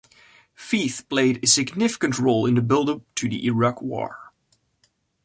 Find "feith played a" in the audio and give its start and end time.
0.57-1.47